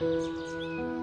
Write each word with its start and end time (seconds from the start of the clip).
Música 0.00 0.99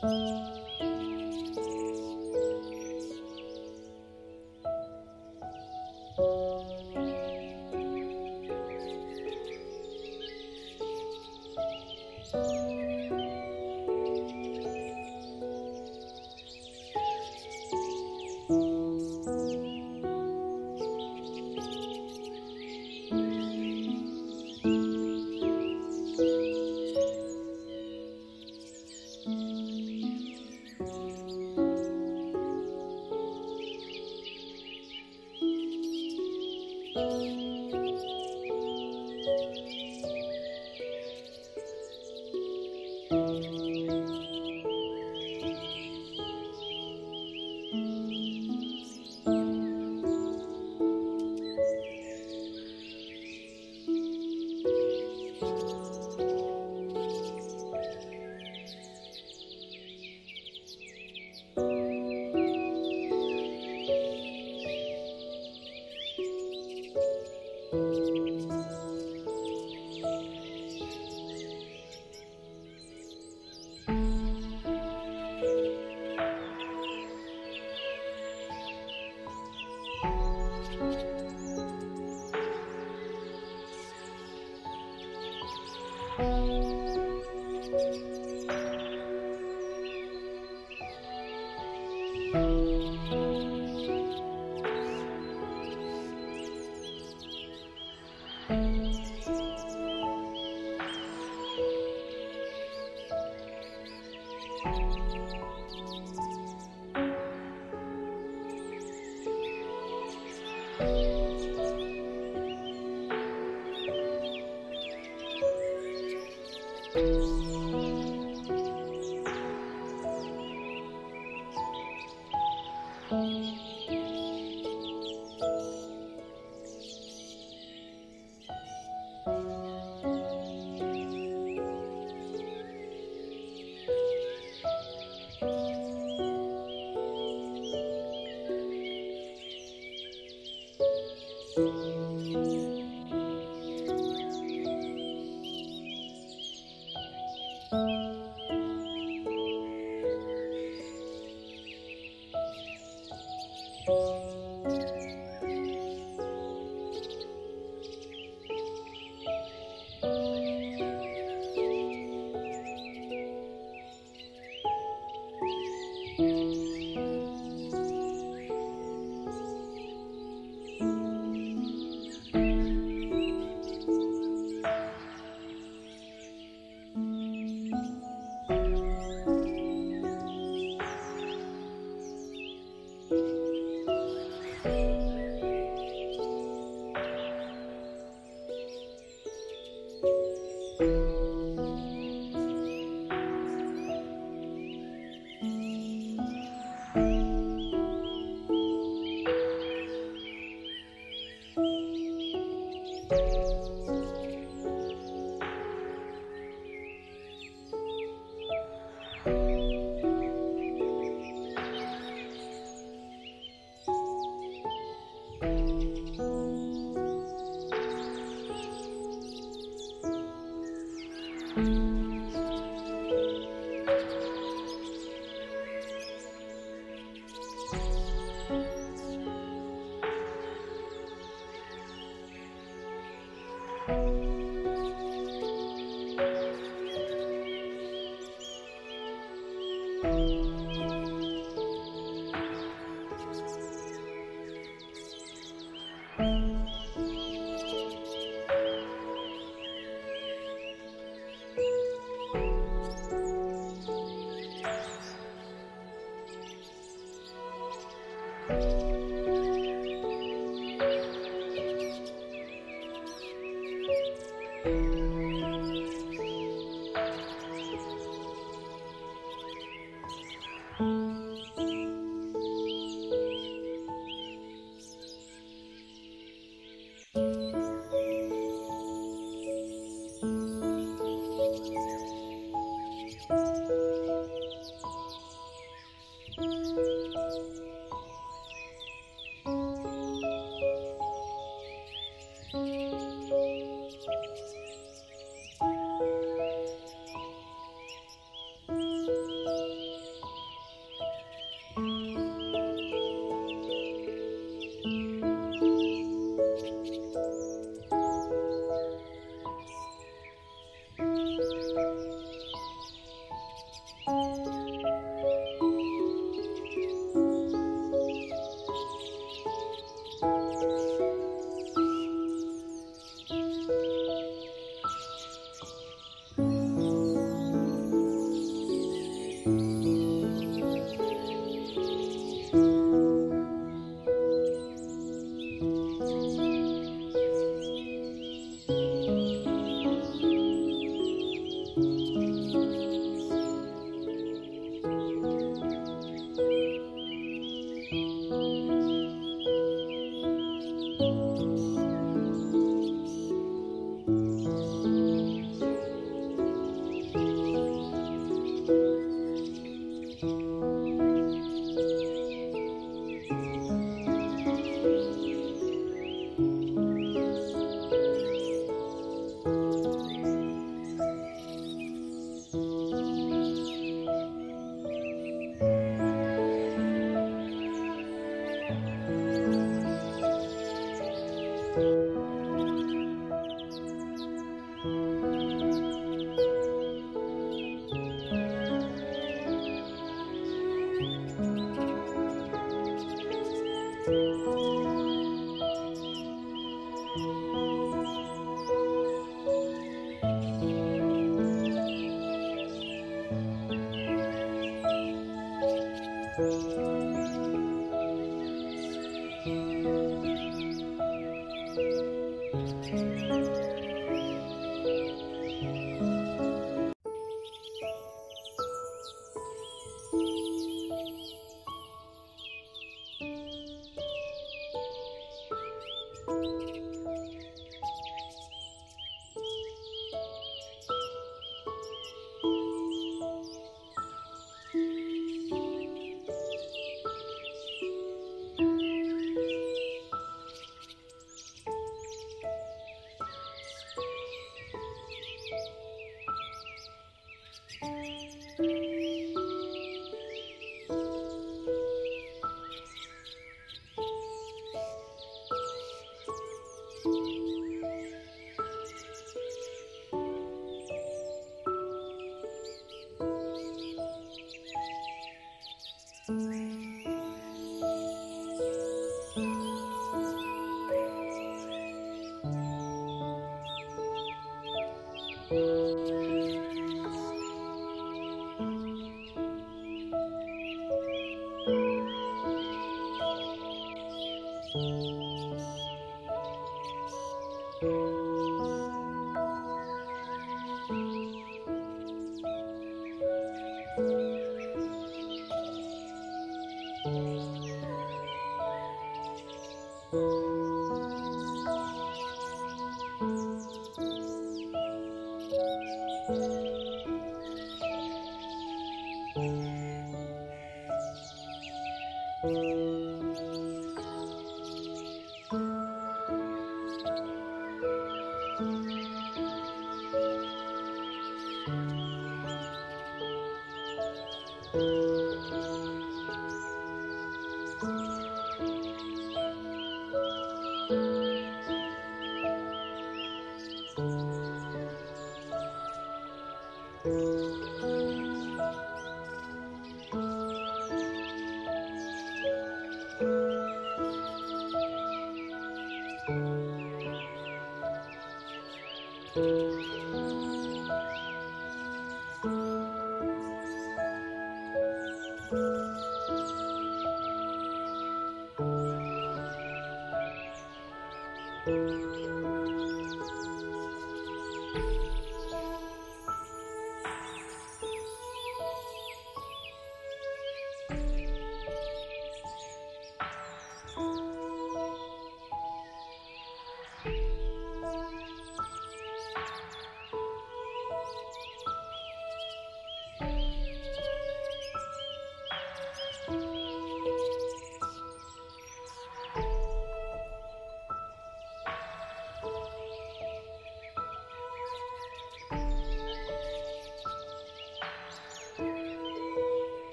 Música 0.00 0.57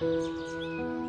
Música 0.00 1.03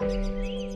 Música 0.00 0.67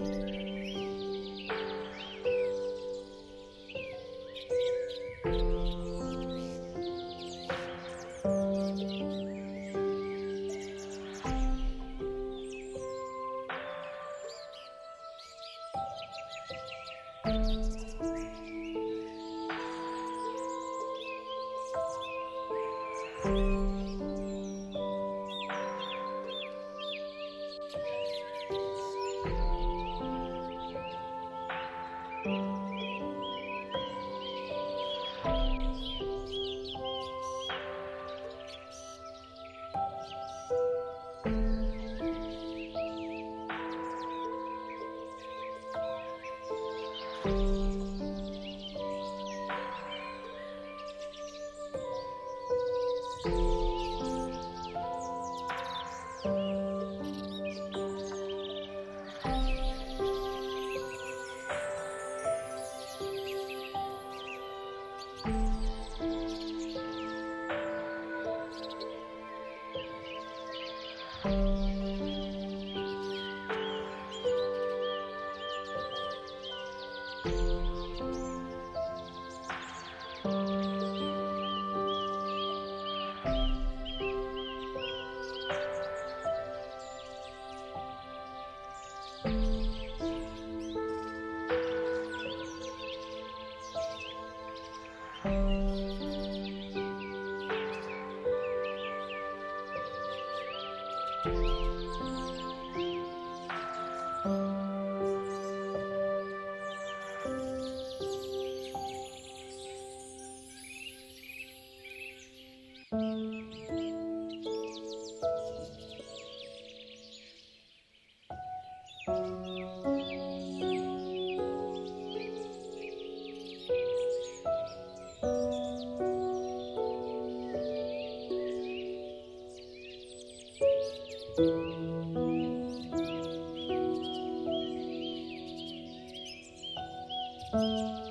Música 137.53 138.02